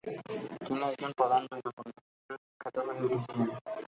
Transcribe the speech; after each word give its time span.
তিনি 0.65 0.83
একজন 0.87 1.11
প্রধান 1.19 1.41
জৈন 1.49 1.67
পণ্ডিত 1.77 1.97
হিসাবে 2.03 2.35
বিখ্যাত 2.43 2.75
হয়ে 2.85 3.03
উঠেছিলেন। 3.05 3.49